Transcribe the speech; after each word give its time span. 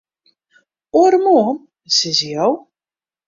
Oaremoarn, 0.99 1.61
sizze 1.97 2.31
jo? 2.39 2.49